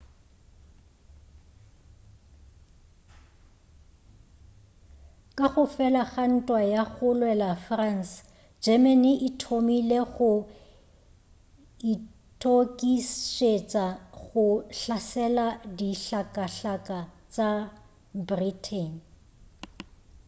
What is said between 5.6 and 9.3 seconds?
fela ga ntwa ya go lwela france germany e